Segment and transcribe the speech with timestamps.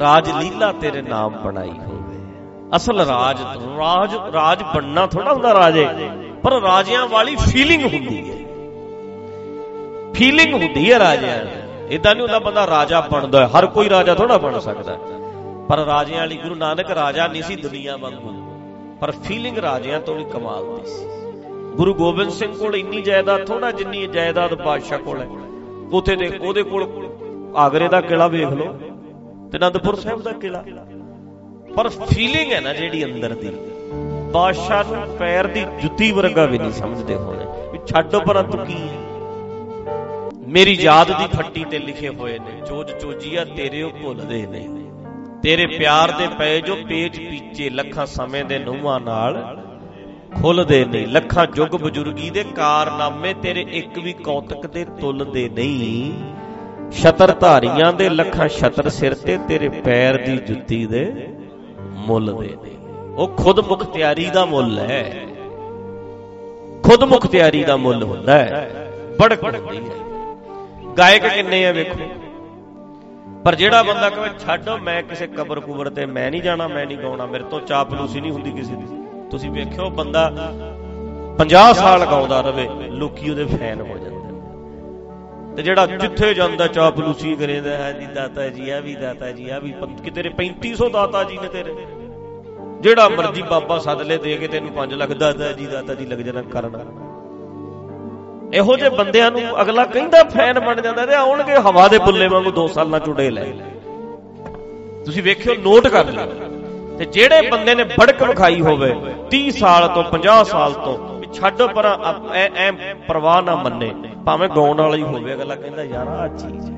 [0.00, 2.18] ਰਾਜ ਲੀਲਾ ਤੇਰੇ ਨਾਮ ਬਣਾਈ ਹੋਵੇ।
[2.76, 5.86] ਅਸਲ ਰਾਜ ਤੋਂ ਰਾਜ ਰਾਜ ਬਣਨਾ ਥੋੜਾ ਹੁੰਦਾ ਰਾਜੇ,
[6.42, 8.36] ਪਰ ਰਾਜਿਆਂ ਵਾਲੀ ਫੀਲਿੰਗ ਹੁੰਦੀ ਹੈ।
[10.14, 14.38] ਫੀਲਿੰਗ ਹੁੰਦੀ ਹੈ ਰਾਜਿਆਂ ਦੀ। ਇਦਾਂ ਨਹੀਂ ਹੁੰਦਾ ਬੰਦਾ ਰਾਜਾ ਬਣਦਾ ਹਰ ਕੋਈ ਰਾਜਾ ਥੋੜਾ
[14.38, 14.96] ਬਣ ਸਕਦਾ
[15.68, 18.32] ਪਰ ਰਾਜਿਆਂ ਵਾਲੀ ਗੁਰੂ ਨਾਨਕ ਰਾਜਾ ਨਹੀਂ ਸੀ ਦੁਨੀਆ ਵਾਂਗੂ।
[19.00, 21.06] ਪਰ ਫੀਲਿੰਗ ਰਾਜਿਆਂ ਤੋਂ ਵੀ ਕਮਾਲ ਦੀ ਸੀ।
[21.76, 25.28] ਗੁਰੂ ਗੋਬਿੰਦ ਸਿੰਘ ਕੋਲ ਇੰਨੀ ਜਾਇਦਾਦ ਥੋੜਾ ਜਿੰਨੀ ਜਾਇਦਾਦ ਬਾਦਸ਼ਾਹ ਕੋਲ ਹੈ।
[25.92, 26.86] ਉਥੇ ਦੇ ਉਹਦੇ ਕੋਲ
[27.56, 28.74] ਆਗਰੇ ਦਾ ਕਿਲਾ ਵੇਖ ਲਓ।
[29.52, 30.64] ਤੇ ਅਨੰਦਪੁਰ ਸਾਹਿਬ ਦਾ ਕਿਲਾ
[31.76, 33.50] ਪਰ ਫੀਲਿੰਗ ਹੈ ਨਾ ਜਿਹੜੀ ਅੰਦਰ ਦੀ।
[34.32, 38.74] ਬਾਦਸ਼ਾਹ ਨੂੰ ਪੈਰ ਦੀ ਜੁੱਤੀ ਵਰਗਾ ਵੀ ਨਹੀਂ ਸਮਝਦੇ ਹੋਣੇ। ਵੀ ਛੱਡੋ ਪਰਾਂ ਤੂੰ ਕੀ?
[38.74, 44.68] ਹੈ ਮੇਰੀ ਯਾਦ ਦੀ ਫੱਟੀ ਤੇ ਲਿਖੇ ਹੋਏ ਨੇ, ਚੋਜ ਚੋਜੀਆ ਤੇਰੇ ਉਹ ਭੁੱਲਦੇ ਨੇ।
[45.42, 49.58] ਤੇਰੇ ਪਿਆਰ ਦੇ ਪਏ ਜੋ ਪੇਚ ਪੀਚੇ, ਲੱਖਾਂ ਸਮੇਂ ਦੇ ਨੂਹਾਂ ਨਾਲ
[50.40, 56.12] ਖੁੱਲਦੇ ਨਹੀਂ ਲੱਖਾਂ ਜੁਗ ਬਜ਼ੁਰਗੀ ਦੇ ਕਾਰਨਾਮੇ ਤੇਰੇ ਇੱਕ ਵੀ ਕੌਤਕ ਦੇ ਤੁੱਲਦੇ ਨਹੀਂ।
[56.92, 61.28] ਛਤਰ ਧਾਰੀਆਂ ਦੇ ਲੱਖਾਂ ਛਤਰ ਸਿਰ ਤੇ ਤੇਰੇ ਪੈਰ ਦੀ ਜੁੱਤੀ ਦੇ
[61.80, 62.70] ਮੁੱਲ ਦੇ ਨੇ
[63.16, 65.20] ਉਹ ਖੁਦ ਮੁਖਤਿਆਰੀ ਦਾ ਮੁੱਲ ਹੈ।
[66.82, 68.70] ਖੁਦ ਮੁਖਤਿਆਰੀ ਦਾ ਮੁੱਲ ਹੁੰਦਾ ਹੈ।
[69.20, 70.04] ਬੜਕ ਹੁੰਦੀ ਹੈ।
[70.98, 72.00] ਗਾਇਕ ਕਿੰਨੇ ਆ ਵੇਖੋ।
[73.44, 76.98] ਪਰ ਜਿਹੜਾ ਬੰਦਾ ਕਹੇ, ਛੱਡੋ, ਮੈਂ ਕਿਸੇ ਕਬਰ ਕੁਬਰ ਤੇ ਮੈਂ ਨਹੀਂ ਜਾਣਾ, ਮੈਂ ਨਹੀਂ
[76.98, 78.84] ਗਾਉਣਾ, ਮੇਰੇ ਤੋਂ ਚਾਪਲੂਸੀ ਨਹੀਂ ਹੁੰਦੀ ਕਿਸੇ ਦੀ।
[79.30, 80.32] ਤੁਸੀਂ ਵੇਖਿਓ, ਬੰਦਾ
[81.38, 84.11] 50 ਸਾਲ ਗਾਉਂਦਾ ਰਵੇ, ਲੋਕੀ ਉਹਦੇ ਫੈਨ ਹੋ ਜਾਂਦੇ।
[85.56, 89.58] ਤੇ ਜਿਹੜਾ ਜਿੱਥੇ ਜਾਂਦਾ ਚਾਪਲੂਸੀ ਕਰੇਂਦਾ ਹੈ, ਜੀ ਦਾਤਾ ਜੀ ਆ ਵੀ ਦਾਤਾ ਜੀ ਆ
[89.58, 89.72] ਵੀ
[90.04, 91.74] ਕਿ ਤੇਰੇ 3500 ਦਾਤਾ ਜੀ ਨੇ ਤੇਰੇ।
[92.80, 96.18] ਜਿਹੜਾ ਮਰਜ਼ੀ ਬਾਬਾ ਸੱਦ ਲੈ ਦੇ ਕੇ ਤੈਨੂੰ 5 ਲੱਖ ਦਾਤਾ ਜੀ ਦਾਤਾ ਜੀ ਲੱਗ
[96.28, 96.84] ਜਾਣਾ ਕਰਨਾ।
[98.54, 102.52] ਇਹੋ ਜਿਹੇ ਬੰਦਿਆਂ ਨੂੰ ਅਗਲਾ ਕਹਿੰਦਾ ਫੈਨ ਬਣ ਜਾਂਦਾ ਤੇ ਆਉਣਗੇ ਹਵਾ ਦੇ ਬੁੱਲੇ ਵਾਂਗੂ
[102.56, 103.44] 2 ਸਾਲ ਨਾਲ ਚੁੜੇ ਲੈ
[105.04, 106.26] ਤੁਸੀਂ ਵੇਖਿਓ, ਨੋਟ ਕਰ ਲਿਓ।
[106.98, 108.92] ਤੇ ਜਿਹੜੇ ਬੰਦੇ ਨੇ ਬੜਕ ਵਿਖਾਈ ਹੋਵੇ
[109.30, 110.96] 30 ਸਾਲ ਤੋਂ 50 ਸਾਲ ਤੋਂ
[111.34, 111.86] ਛੱਡ ਪਰ
[112.34, 112.70] ਐ ਐ
[113.08, 113.90] ਪਰਵਾਹ ਨਾ ਮੰਨੇ।
[114.26, 116.70] ਭਾਵੇਂ ਗਾਉਣ ਵਾਲਾ ਹੀ ਹੋਵੇ, ਅਗਲਾ ਕਹਿੰਦਾ, ਯਾਰ ਆ ਚੀਜ਼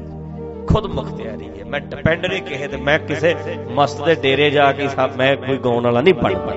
[0.67, 3.35] ਖੁਦ ਮੁਖਤਿਆਰੀ ਹੈ। ਮੈਂ ਡਿਪੈਂਡ ਨਹੀਂ ਕਿਸੇ ਤੇ। ਮੈਂ ਕਿਸੇ
[3.75, 6.55] ਮਸਤ ਦੇ ਡੇਰੇ ਜਾ ਕੇ ਸਭ ਮੈਂ ਕੋਈ ਗਾਉਣ ਵਾਲਾ ਨਹੀਂ ਬਣ ਪਾ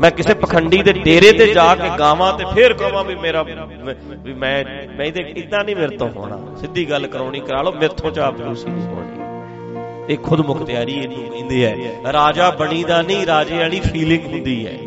[0.00, 4.32] ਮੈਂ ਕਿਸੇ ਪਖੰਡੀ ਦੇ ਡੇਰੇ ਤੇ ਜਾ ਕੇ ਗਾਵਾਂ ਤੇ ਫੇਰ ਕਹਾਂ ਵੀ ਮੇਰਾ ਵੀ
[4.32, 4.64] ਮੈਂ
[4.96, 8.86] ਮੈਂ ਇਹਦੇ ਇਦਾਂ ਨਹੀਂ ਮੇਰੇ ਤੋਂ ਹੋਣਾ। ਸਿੱਧੀ ਗੱਲ ਕਰਾਉਣੀ ਕਰਾ ਲਓ। ਮੇਥੋਂ ਚਾਪਲੂਸੀ ਨਹੀਂ
[8.86, 14.78] ਹੋਣੀ ਇਹ ਖੁਦ ਮੁਖਤਿਆਰੀ ਇਹਨੂੰ ਕਹਿੰਦੇ ਆ। ਰਾਜਾ ਬਣੀਦਾ ਨਹੀਂ, ਰਾਜੇ ਵਾਲੀ ਫੀਲਿੰਗ ਹੁੰਦੀ ਹੈ।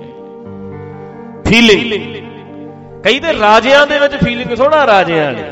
[1.45, 2.20] ਫੀਲਿੰਗ
[3.03, 5.43] ਕਈ ਤੇ ਰਾਜਿਆਂ ਦੇ ਵਿੱਚ ਫੀਲਿੰਗ ਥੋੜਾ ਰਾਜਿਆਂ ਵਾਲੀ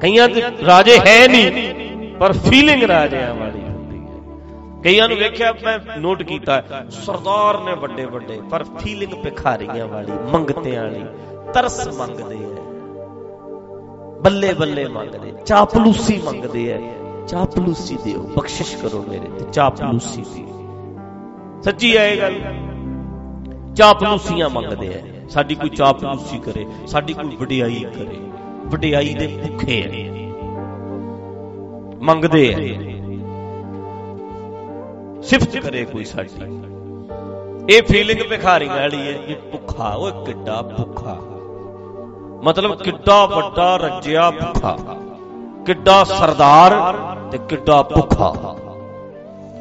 [0.00, 5.78] ਕਈਆਂ ਦੇ ਰਾਜੇ ਹੈ ਨਹੀਂ, ਪਰ ਫੀਲਿੰਗ ਰਾਜਿਆਂ ਵਾਲੀ ਹੁੰਦੀ ਹੈ। ਕਈਆਂ ਨੂੰ ਵੇਖਿਆ ਮੈਂ
[5.98, 6.60] ਨੋਟ ਕੀਤਾ,
[6.90, 11.04] ਸਰਦਾਰ ਨੇ ਵੱਡੇ ਵੱਡੇ, ਪਰ ਫੀਲਿੰਗ ਭਿਖਾਰੀਆਂ ਵਾਲੀ, ਮੰਗਤਿਆਂ ਵਾਲੀ,
[11.54, 12.52] ਤਰਸ ਮੰਗਦੇ ਆ
[14.22, 16.78] ਬੱਲੇ ਬੱਲੇ ਮੰਗਦੇ, ਚਾਪਲੂਸੀ ਮੰਗਦੇ ਆ
[17.28, 20.44] ਚਾਪਲੂਸੀ ਦਿਓ, ਬਖਸ਼ਿਸ਼ ਕਰੋ ਮੇਰੇ ਤੇ, ਚਾਪਲੂਸੀ ਦੀ
[21.64, 22.34] ਸੱਚੀ ਹੈ ਇਹ ਗੱਲ?
[23.76, 28.18] ਚਾਪਲੂਸੀਆਂ ਮੰਗਦੇ ਆ। ਸਾਡੀ ਕੋਈ ਚਾਪਲੂਸੀ ਕਰੇ, ਸਾਡੀ ਕੋਈ ਵਡਿਆਈ ਕਰੇ।
[28.66, 30.14] ਵਡਿਆਈ ਦੇ ਭੁੱਖੇ ਆ।
[32.02, 32.94] ਮੰਗਦੇ ਆ।
[35.22, 36.30] ਸਿਫਤ ਕਰੇ ਕੋਈ ਸਾਡੀ।
[37.70, 41.16] ਇਹ ਫੀਲਿੰਗ ਭਿਖਾਰੀ ਵਾਲੀ ਹੈ ਕਿ ਭੁੱਖਾ, ਓਏ ਕਿੱਡਾ ਭੁੱਖਾ।
[42.42, 44.78] ਮਤਲਬ ਕਿੱਡਾ ਵੱਡਾ ਰੱਜਿਆ ਭੁੱਖਾ।
[45.66, 46.72] ਕਿੱਡਾ ਸਰਦਾਰ
[47.32, 48.56] ਤੇ ਕਿੱਡਾ ਭੁੱਖਾ।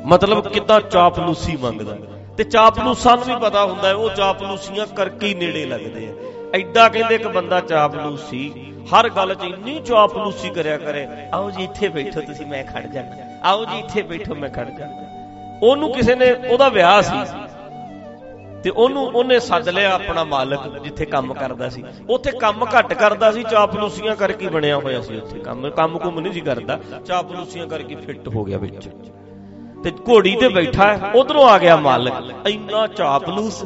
[0.06, 1.98] ਮਤਲਬ ਕਿੱਦਾਂ ਚਾਪਲੂਸੀ ਮੰਗਦਾ।
[2.38, 6.14] ਤੇ ਚਾਪਲੂਸਾਂ ਨੂੰ ਵੀ ਪਤਾ ਹੁੰਦਾ ਹੈ, ਉਹ ਚਾਪਲੂਸੀਆਂ ਕਰਕੇ ਹੀ ਨੇੜੇ ਲੱਗਦੇ ਆ।
[6.56, 8.50] ਐਡਾ ਕਹਿੰਦੇ ਇੱਕ ਬੰਦਾ ਚਾਪਲੂਸੀ
[8.94, 13.50] ਹਰ ਗੱਲ 'ਚ ਇੰਨੀ ਚਾਪਲੂਸੀ ਕਰਿਆ ਕਰੇ, ਆਓ ਜੀ ਇੱਥੇ ਬੈਠੋ ਤੁਸੀਂ, ਮੈਂ ਖੜ ਜਾਣਾ
[13.50, 15.12] ਆਓ ਜੀ ਇੱਥੇ ਬੈਠੋ, ਮੈਂ ਖੜ ਜਾਣਾ
[15.64, 17.24] ਉਹਨੂੰ ਕਿਸੇ ਨੇ, ਉਹਦਾ ਵਿਆਹ ਸੀ।
[18.64, 23.32] ਤੇ ਉਹਨੂੰ, ਉਹਨੇ ਸੱਦ ਲਿਆ ਆਪਣਾ ਮਾਲਕ ਜਿੱਥੇ ਕੰਮ ਕਰਦਾ ਸੀ। ਉੱਥੇ ਕੰਮ ਘੱਟ ਕਰਦਾ
[23.32, 27.96] ਸੀ ਚਾਪਲੂਸੀਆਂ ਕਰਕੇ ਬਣਿਆ ਹੋਇਆ ਸੀ ਉੱਥੇ। ਕੰਮ ਕੰਮ ਕੁਮ ਨਹੀਂ ਸੀ ਕਰਦਾ ਚਾਪਲੂਸੀਆਂ ਕਰਕੇ
[27.96, 28.90] ਫਿੱਟ ਹੋ ਗਿਆ ਵਿੱਚ।
[29.84, 33.64] ਤੇ ਘੋੜੀ ਤੇ ਬੈਠਾ ਹੈ, ਉਧਰੋਂ ਆ ਗਿਆ ਮਾਲਕ। ਇੰਨਾ ਚਾਪਲੂਸ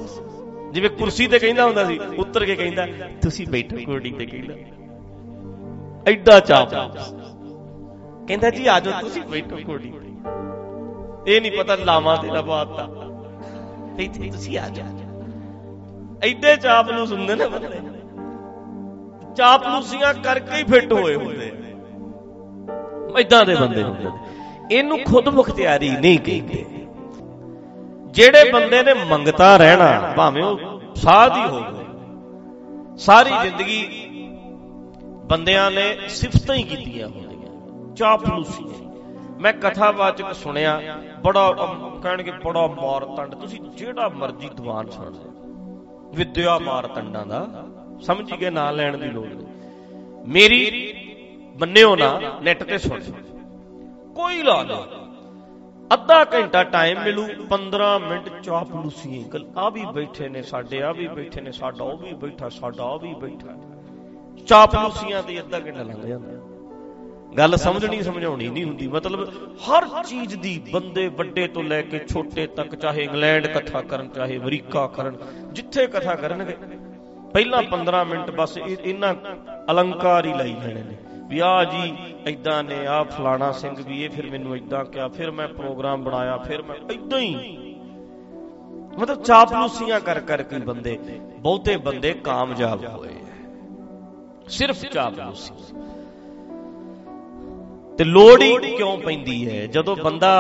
[0.72, 2.88] ਜਿਵੇਂ ਕੁਰਸੀ ਤੇ ਕਹਿੰਦਾ ਹੁੰਦਾ ਸੀ, ਉੱਤਰ ਕੇ ਕਹਿੰਦਾ,
[3.22, 4.54] ਤੁਸੀਂ ਬੈਠੋ ਘੋੜੀ ਤੇ ਕਹਿੰਦਾ।
[6.12, 7.14] ਐਡਾ ਚਾਪਲੂਸ
[8.28, 10.08] ਕਹਿੰਦਾ, ਜੀ ਆਜੋ ਤੁਸੀਂ ਬੈਠੋ ਘੋੜੀ ਤੇ।
[11.28, 12.88] ਇਹ ਨਹੀਂ ਪਤਾ ਲਾਵਾਂ ਤੇ ਲਵਾਤਾ
[14.00, 14.86] ਇੱਥੇ ਤੁਸੀਂ ਆ ਜਾਓ।
[16.24, 17.80] ਐਡੇ ਚਾਪਲੂਸ ਹੁੰਦੇ ਨੇ ਬੰਦੇ।
[19.36, 21.52] ਚਾਪਲੂਸੀਆਂ ਕਰਕੇ ਹੀ ਫਿੱਟ ਹੋਏ ਹੁੰਦੇ।
[23.20, 24.10] ਇਦਾਂ ਦੇ ਬੰਦੇ ਹੁੰਦੇ ਨੇ।
[24.72, 26.66] ਇਹਨੂੰ ਖੁਦ ਮੁਖਤਿਆਰੀ ਨਹੀਂ ਕਹਿੰਦੇ।
[28.12, 31.86] ਜਿਹੜੇ ਬੰਦੇ ਨੇ ਮੰਗਤਾ ਰਹਿਣਾ ਭਾਵੇਂ ਉਹ ਸਾਧ ਹੀ ਹੋਵੇ।
[32.98, 33.80] ਸਾਰੀ ਜ਼ਿੰਦਗੀ
[35.26, 38.66] ਬੰਦਿਆਂ ਨੇ ਸਿਫਤਾਂ ਹੀ ਕੀਤੀਆਂ ਹੁੰਦੀਆਂ ਚਾਪਲੂਸੀ।
[39.42, 40.82] ਮੈਂ ਕਥਾਵਾਚਕ ਸੁਣਿਆ
[41.22, 41.52] ਬੜਾ
[42.04, 47.48] ਕਹਿਣਗੇ ਬੜਾ ਮਾਰਤੰਡ। ਤੁਸੀਂ ਜਿਹੜਾ ਮਰਜ਼ੀ ਦੀਵਾਨ ਸੁਣ ਲਓ। ਵਿਦਿਆ ਮਾਰਤੰਡਾਂ ਦਾ
[48.02, 49.48] ਸਮਝ ਗਏ ਨਾਂ ਲੈਣ ਦੀ ਲੋੜ ਨਹੀਂ।
[50.28, 50.94] ਮੇਰੀ
[51.62, 53.00] ਮੰਨਿਓ ਨਾ ਨੈਟ ਤੇ ਸੁਣ
[54.18, 54.86] ਕੋਈ ਲਾ ਲਓ
[55.94, 61.08] ਅੱਧਾ ਘੰਟਾ ਟਾਈਮ ਮਿਲੂ 15 ਮਿੰਟ ਚਾਪਲੂਸੀ ਅੰਕਲ ਆ ਵੀ ਬੈਠੇ ਨੇ ਸਾਡੇ, ਆ ਵੀ
[61.08, 63.58] ਬੈਠੇ ਨੇ ਸਾਡਾ, ਉਹ ਵੀ ਬੈਠਾ, ਸਾਡਾ, ਉਹ ਵੀ ਬੈਠਾ।
[64.48, 66.36] ਚਾਪਲੂਸੀਆਂ ਦੀ ਅੱਧਾ ਘੰਟਾ ਲੰਘ ਜਾਂਦਾ।
[67.38, 69.30] ਗੱਲ ਸਮਝਣੀ ਸਮਝਾਉਣੀ ਨਹੀਂ ਹੁੰਦੀ। ਮਤਲਬ
[69.70, 74.38] ਹਰ ਚੀਜ਼ ਦੀ ਬੰਦੇ ਵੱਡੇ ਤੋਂ ਲੈ ਕੇ ਛੋਟੇ ਤੱਕ, ਚਾਹੇ ਇੰਗਲੈਂਡ ਕਥਾ ਕਰਨ, ਚਾਹੇ
[74.38, 75.18] ਅਮਰੀਕਾ ਕਰਨ,
[75.52, 76.58] ਜਿੱਥੇ ਕਥਾ ਕਰਨਗੇ।
[77.34, 79.14] ਪਹਿਲਾਂ 15 ਮਿੰਟ ਬਸ ਇਹਨਾਂ
[79.72, 81.94] ਅਲੰਕਾਰ ਹੀ ਲਈ ਜਾਣੇ ਨੇ। ਵੀ ਆ ਜੀ
[82.28, 86.38] ਐਦਾਂ ਨੇ ਆ ਫਲਾਣਾ ਸਿੰਘ ਵੀ ਇਹ, ਫਿਰ ਮੈਨੂੰ ਐਦਾਂ ਕਿਹਾ, ਫਿਰ ਮੈਂ ਪ੍ਰੋਗਰਾਮ ਬਣਾਇਆ,
[86.38, 87.34] ਫਿਰ ਮੈਂ ਐਦਾਂ ਹੀ।
[89.00, 90.98] ਮਤਲਬ ਚਾਪਲੂਸੀਆਂ ਕਰ ਕਰ ਕੇ ਬੰਦੇ,
[91.40, 93.16] ਬਹੁਤੇ ਬੰਦੇ ਕਾਮਯਾਬ ਹੋਏ
[94.48, 95.54] ਸਿਰਫ ਚਾਪਲੂਸੀ।
[97.98, 99.66] ਤੇ ਲੋੜ ਹੀ ਕਿਉਂ ਪੈਂਦੀ ਹੈ?
[99.68, 100.32] ਜਦੋਂ ਬੰਦਾ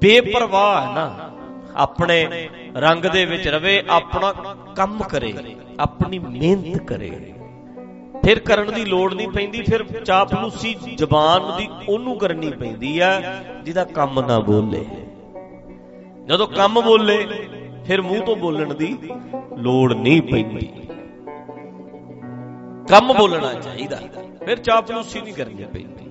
[0.00, 1.30] ਬੇਪਰਵਾਹ ਹੈ ਨਾ,
[1.76, 4.32] ਆਪਣੇ ਰੰਗ ਦੇ ਵਿੱਚ ਰਵੇ, ਆਪਣਾ
[4.76, 5.34] ਕੰਮ ਕਰੇ,
[5.80, 7.34] ਆਪਣੀ ਮਿਹਨਤ ਕਰੇ।
[8.24, 13.20] ਫਿਰ ਕਰਨ ਦੀ ਲੋੜ ਨਹੀਂ ਪੈਂਦੀ, ਫਿਰ ਚਾਪਲੂਸੀ ਜ਼ਬਾਨ ਦੀ ਉਹਨੂੰ ਕਰਨੀ ਪੈਂਦੀ ਆ,
[13.64, 14.84] ਜਿਹਦਾ ਕੰਮ ਨਾ ਬੋਲੇ।
[16.26, 17.26] ਜਦੋਂ ਕੰਮ ਬੋਲੇ,
[17.86, 18.96] ਫਿਰ ਮੂੰਹ ਤੋਂ ਬੋਲਣ ਦੀ
[19.58, 20.68] ਲੋੜ ਨਹੀਂ ਪੈਂਦੀ।
[22.88, 23.98] ਕੰਮ ਬੋਲਣਾ ਚਾਹੀਦਾ,
[24.44, 26.10] ਫਿਰ ਚਾਪਲੂਸੀ ਨਹੀਂ ਕਰਨੀ ਪੈਂਦੀ।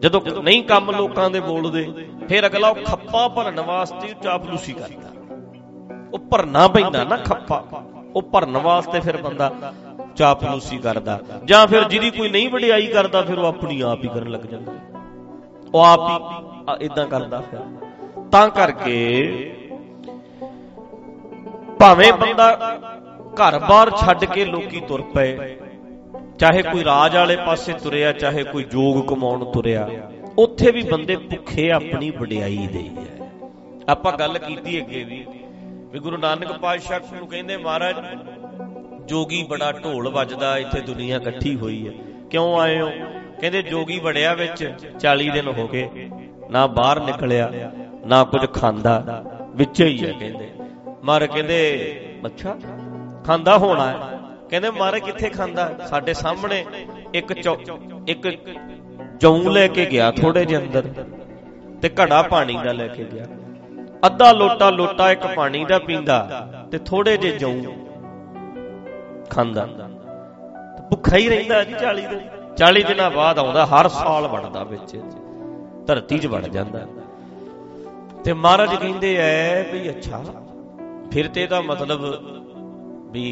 [0.00, 1.86] ਜਦੋਂ ਨਹੀਂ ਕੰਮ ਲੋਕਾਂ ਦੇ ਬੋਲਦੇ,
[2.28, 5.10] ਫਿਰ ਅਗਲਾ ਉਹ ਖੱਪਾ ਭਰਨ ਵਾਸਤੇ ਚਾਪਲੂਸੀ ਕਰਦਾ।
[6.12, 7.64] ਉਹ ਭਰਨਾ ਪੈਂਦਾ ਨਾ ਖੱਪਾ,
[8.14, 9.52] ਉਹ ਭਰਨ ਵਾਸਤੇ ਫਿਰ ਬੰਦਾ
[10.22, 14.30] ਚਾਪਲੂਸੀ ਕਰਦਾ। ਜਾਂ ਫਿਰ ਜਿਹਦੀ ਕੋਈ ਨਹੀਂ ਵਡਿਆਈ ਕਰਦਾ, ਫਿਰ ਉਹ ਆਪਣੀ ਆਪ ਹੀ ਕਰਨ
[14.30, 14.72] ਲੱਗ ਜਾਂਦਾ।
[15.74, 17.60] ਉਹ ਆਪ ਹੀ ਇਦਾਂ ਕਰਦਾ ਫਿਰ।
[18.32, 18.98] ਤਾਂ ਕਰਕੇ
[21.80, 22.46] ਭਾਵੇਂ ਬੰਦਾ
[23.36, 25.56] ਘਰ-ਬਾਰ ਛੱਡ ਕੇ ਲੋਕੀ ਤੁਰ ਪਏ,
[26.38, 29.88] ਚਾਹੇ ਕੋਈ ਰਾਜ ਵਾਲੇ ਪਾਸੇ ਤੁਰਿਆ, ਚਾਹੇ ਕੋਈ ਜੋਗ ਕਮਾਉਣ ਤੁਰਿਆ,
[30.38, 33.30] ਉੱਥੇ ਵੀ ਬੰਦੇ ਭੁੱਖੇ ਆਪਣੀ ਵਡਿਆਈ ਦੇ ਹੈ।
[33.88, 35.24] ਆਪਾਂ ਗੱਲ ਕੀਤੀ ਅੱਗੇ ਵੀ
[35.92, 37.96] ਵੀ ਗੁਰੂ ਨਾਨਕ ਪਾਤਸ਼ਾਹ ਨੂੰ ਕਹਿੰਦੇ, ਮਹਾਰਾਜ
[39.12, 41.92] ਜੋਗੀ ਬੜਾ ਢੋਲ ਵੱਜਦਾ, ਇੱਥੇ ਦੁਨੀਆ ਇਕੱਠੀ ਹੋਈ ਹੈ।
[42.30, 42.90] ਕਿਉਂ ਆਏ ਹੋ?
[43.40, 44.62] ਕਹਿੰਦੇ ਜੋਗੀ ਵੜਿਆ ਵਿੱਚ
[45.00, 45.88] 40 ਦਿਨ ਹੋ ਗਏ,
[46.50, 47.50] ਨਾ ਬਾਹਰ ਨਿਕਲਿਆ,
[48.06, 48.94] ਨਾ ਕੁਝ ਖਾਂਦਾ,
[49.54, 50.48] ਵਿੱਚ ਹੀ ਹੈ ਕਹਿੰਦੇ।
[51.04, 51.58] ਮਾਰ ਕਹਿੰਦੇ,
[52.26, 52.56] ਅੱਛਾ,
[53.26, 54.18] ਖਾਂਦਾ ਹੋਣਾ ਹੈ?
[54.50, 55.68] ਕਹਿੰਦੇ, ਮਾਰੇ ਕਿੱਥੇ ਖਾਂਦਾ?
[55.86, 56.64] ਸਾਡੇ ਸਾਹਮਣੇ
[57.14, 57.30] ਇੱਕ
[58.08, 58.28] ਇੱਕ
[59.20, 60.88] ਜੌਂ ਲੈ ਕੇ ਗਿਆ ਥੋੜੇ ਜਿਹੇ ਅੰਦਰ
[61.82, 63.26] ਤੇ ਘੜਾ ਪਾਣੀ ਦਾ ਲੈ ਕੇ ਗਿਆ।
[64.06, 66.18] ਅੱਧਾ ਲੋਟਾ ਲੋਟਾ ਇੱਕ ਪਾਣੀ ਦਾ ਪੀਂਦਾ
[66.72, 67.54] ਤੇ ਥੋੜੇ ਜਿਹੇ ਜੌਂ
[69.32, 72.20] ਖਾਂਦਾ ਤੇ ਭੁੱਖਾ ਹੀ ਰਹਿੰਦਾ ਜੀ 40 ਦਿਨ।
[72.56, 74.96] 40 ਦਿਨਾਂ ਬਾਅਦ ਆਉਂਦਾ, ਹਰ ਸਾਲ ਬਣਦਾ ਵਿੱਚ।
[75.86, 76.86] ਧਰਤੀ 'ਚ ਵੜ ਜਾਂਦਾ।
[78.24, 80.22] ਤੇ ਮਹਾਰਾਜ ਕਹਿੰਦੇ ਐ ਵੀ ਅੱਛਾ,
[81.12, 82.04] ਫਿਰ ਤੇ ਇਹਦਾ ਮਤਲਬ
[83.12, 83.26] ਵੀ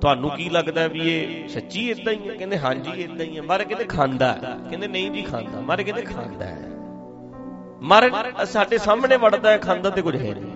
[0.00, 2.34] ਤੁਹਾਨੂੰ ਕੀ ਲੱਗਦਾ ਵੀ ਇਹ ਸੱਚੀ ਇਦਾਂ ਹੀ ਹੈ?
[2.34, 4.32] ਕਹਿੰਦੇ ਹਾਂਜੀ ਇਦਾਂ ਹੀ ਹੈ। ਮਾਰੇ ਕਹਿੰਦੇ ਖਾਂਦਾ
[4.70, 6.68] ਕਹਿੰਦੇ ਨਹੀਂ ਜੀ ਖਾਂਦਾ। ਮਾਰੇ ਕਹਿੰਦੇ ਖਾਂਦਾ ਹੈ।
[7.82, 8.10] ਮਾਰੇ
[8.44, 10.52] ਸਾਡੇ ਸਾਹਮਣੇ ਵੜਦਾ ਹੈ, ਖਾਂਦਾ ਤੇ ਕੁਝ ਹੈ ਨਹੀਂ।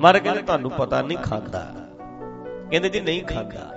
[0.00, 1.66] ਮਾਰੇ ਕਹਿੰਦੇ ਤੁਹਾਨੂੰ ਪਤਾ ਨਹੀਂ ਖਾਂਦਾ।
[2.70, 3.76] ਕਹਿੰਦੇ ਜੀ ਨਹੀਂ ਖਾਂਦਾ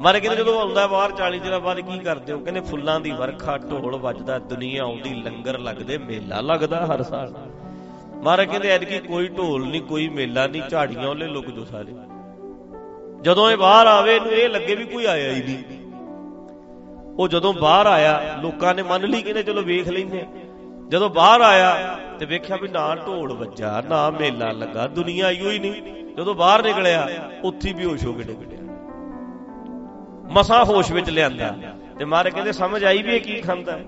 [0.00, 2.38] ਮਾਰੇ ਕਹਿੰਦੇ ਜਦੋਂ ਆਉਂਦਾ ਬਾਹਰ 40 ਦਿਨਾਂ ਬਾਅਦ ਕੀ ਕਰਦੇ ਹੋ?
[2.38, 7.34] ਕਹਿੰਦੇ ਫੁੱਲਾਂ ਦੀ ਵਰਖਾ, ਢੋਲ ਵੱਜਦਾ, ਦੁਨੀਆ ਆਉਂਦੀ, ਲੰਗਰ ਲੱਗਦੇ, ਮੇਲਾ ਲੱਗਦਾ ਹਰ ਸਾਲ।
[8.22, 11.92] ਮਾਰੇ ਕਹਿੰਦੇ ਐਤਕੀ ਕੋਈ ਢੋਲ ਨਹੀਂ, ਕੋਈ ਮੇਲਾ ਨਹੀਂ, ਝਾੜੀਆਂ ਉਹਲੇ ਲੁਕ ਜੋ ਸਾਰੇ।
[13.22, 15.64] ਜਦੋਂ ਇਹ ਬਾਹਰ ਆਵੇ, ਇਹਨੂੰ ਇਹ ਲੱਗੇ ਵੀ ਕੋਈ ਆਇਆ ਹੀ ਨਹੀਂ।
[17.18, 20.26] ਉਹ ਜਦੋਂ ਬਾਹਰ ਆਇਆ, ਲੋਕਾਂ ਨੇ ਮੰਨ ਲਈ ਕਹਿੰਦੇ ਚਲੋ ਵੇਖ ਲੈਂਦੇ ਆ
[20.88, 25.58] ਜਦੋਂ ਬਾਹਰ ਆਇਆ ਤੇ ਵੇਖਿਆ ਵੀ ਨਾ ਢੋਲ ਵੱਜਾ, ਨਾ ਮੇਲਾ ਲੱਗਾ, ਦੁਨੀਆ ਆਈ ਹੋਈ
[25.58, 27.08] ਨਹੀਂ। ਜਦੋਂ ਬਾਹਰ ਨਿਕਲਿਆ,
[27.44, 28.58] ਉੱਥੇ ਵੀ ਹੋਸ਼ ਹੋ ਕੇ ਡਿੱਗ ਪਿਆ।
[30.32, 31.56] ਮਸਾ ਹੋਸ਼ ਵਿੱਚ ਲਿਆਂਦਾ।
[31.98, 33.78] ਤੇ ਮਾਰੇ ਕਹਿੰਦੇ, ਸਮਝ ਆਈ ਵੀ ਇਹ ਕੀ ਖਾਂਦਾ?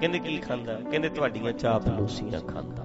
[0.00, 0.80] ਕਹਿੰਦੇ, ਕੀ ਖਾਂਦਾ?
[0.90, 2.84] ਕਹਿੰਦੇ, ਤੁਹਾਡੀਆਂ ਚਾਪਲੂਸੀਆਂ ਖਾਂਦਾ।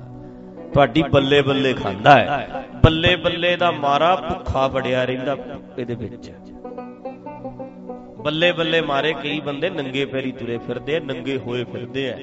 [0.73, 5.37] ਤੁਹਾਡੀ ਬੱਲੇ ਬੱਲੇ ਖਾਂਦਾ ਹੈ। ਬੱਲੇ ਬੱਲੇ ਦਾ ਮਾਰਾ ਭੁੱਖਾ ਬੜਿਆ ਰਹਿੰਦਾ
[5.77, 6.31] ਇਹਦੇ ਵਿੱਚ।
[8.23, 12.17] ਬੱਲੇ ਬੱਲੇ ਮਾਰੇ ਕਈ ਬੰਦੇ ਨੰਗੇ ਪੈਰੀ ਤੁਰੇ ਫਿਰਦੇ ਆ, ਨੰਗੇ ਹੋਏ ਫਿਰਦੇ ਆ।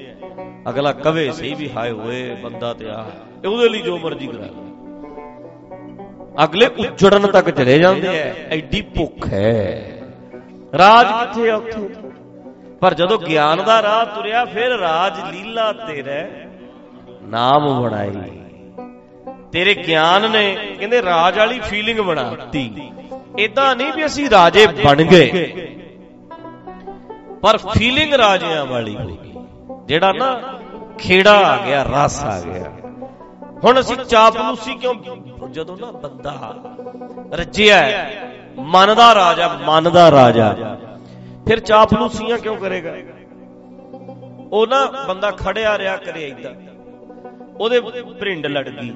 [0.69, 3.05] ਅਗਲਾ ਕਵੇ, ਸਹੀ ਵੀ ਹਾਏ ਹੋਏ, ਬੰਦਾ ਤੇ ਆ
[3.47, 4.66] ਉਹਦੇ ਲਈ ਜੋ ਮਰਜ਼ੀ ਕਰਾ ਲੈ।
[6.43, 9.53] ਅਗਲੇ ਉੱਜੜਨ ਤੱਕ ਚਲੇ ਜਾਂਦੇ ਆ ਐਡੀ ਭੁੱਖ ਹੈ
[10.77, 11.89] ਰਾਜ ਕਿੱਥੇ ਆ ਉੱਥੇ?
[12.81, 16.25] ਪਰ ਜਦੋਂ ਗਿਆਨ ਦਾ ਰਾਹ ਤੁਰਿਆ, ਫਿਰ ਰਾਜ ਲੀਲਾ ਤੇਰੇ
[17.23, 18.11] ਨਾਮ ਬਣਾਈ।
[19.51, 22.91] ਤੇਰੇ ਗਿਆਨ ਨੇ ਕਹਿੰਦੇ ਰਾਜ ਵਾਲੀ ਫੀਲਿੰਗ ਬਣਾਤੀ।
[23.39, 25.45] ਇਦਾਂ ਨਹੀਂ ਵੀ ਅਸੀਂ ਰਾਜੇ ਬਣ ਗਏ।
[27.41, 29.33] ਪਰ ਫੀਲਿੰਗ ਰਾਜਿਆਂ ਵਾਲੀ ਹੋ ਗਈ
[29.85, 30.39] ਜਿਹੜਾ ਨਾ
[30.97, 32.71] ਖੇੜਾ ਆ ਗਿਆ, ਰਸ ਆ ਗਿਆ।
[33.63, 34.93] ਹੁਣ ਅਸੀਂ ਚਾਪਲੂਸੀ ਕਿਉਂ
[35.49, 36.53] ਜਦੋਂ ਨਾ ਬੰਦਾ
[37.33, 37.77] ਰੱਜਿਆ
[38.65, 40.53] ਮਨ ਦਾ ਰਾਜਾ ਮਨ ਦਾ ਰਾਜਾ
[41.47, 42.95] ਫਿਰ ਚਾਪਲੂਸੀਆਂ ਕਿਉਂ ਕਰੇਗਾ?
[44.51, 46.51] ਉਹ ਨਾ ਬੰਦਾ ਖੜਿਆ ਰਿਆ ਕਰੇ ਇਦਾਂ
[47.59, 47.79] ਉਹਦੇ
[48.19, 48.91] ਭਰਿੰਡ ਲੜ ਗਈ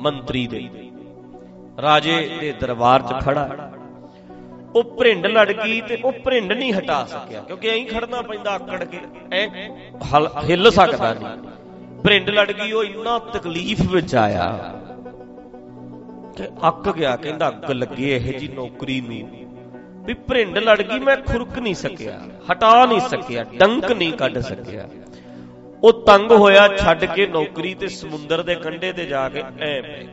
[0.00, 0.68] ਮੰਤਰੀ ਦੇ।
[1.82, 3.48] ਰਾਜੇ ਦੇ ਦਰਬਾਰ 'ਚ ਖੜਾ।
[4.74, 8.84] ਉਹ ਭਰਿੰਡ ਲੜ ਗਈ ਤੇ ਉਹ ਭਰਿੰਡ ਨਹੀਂ ਹਟਾ ਸਕਿਆ, ਕਿਉਂਕਿ ਐਂ ਖੜਨਾ ਪੈਂਦਾ ਆਕੜ
[8.84, 8.98] ਕੇ।
[9.32, 9.46] ਐ
[10.48, 11.50] ਹਿੱਲ ਸਕਦਾ ਨਹੀਂ।
[12.04, 14.48] ਭਰਿੰਡ ਲੜ ਗਈ, ਉਹ ਇੰਨਾ ਤਕਲੀਫ ਵਿੱਚ ਆਇਆ
[16.36, 19.28] ਕਿ ਅੱਕ ਗਿਆ, ਕਹਿੰਦਾ ਅੱਗ ਲੱਗੀ, ਇਹ ਜੀ ਨੌਕਰੀ ਨੂੰ
[20.06, 22.18] ਵੀ ਭਰਿੰਡ ਲੜ ਗਈ, ਮੈਂ ਖੁਰਕ ਨਹੀਂ ਸਕਿਆ,
[22.52, 24.88] ਹਟਾ ਨਹੀਂ ਸਕਿਆ, ਡੰਕ ਨਹੀਂ ਕੱਢ ਸਕਿਆ।
[25.82, 30.04] ਉਹ ਤੰਗ ਹੋਇਆ, ਛੱਡ ਕੇ ਨੌਕਰੀ ਤੇ ਸਮੁੰਦਰ ਦੇ ਕੰਢੇ ਤੇ ਜਾ ਕੇ ਐ ਪੈ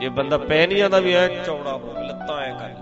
[0.00, 2.74] ਜੇ ਬੰਦਾ ਪੈ ਨਹੀਂ ਜਾਂਦਾ ਵੀ ਐ ਚੌੜਾ ਹੋ ਲੱਤਾਂ ਐ ਕਰ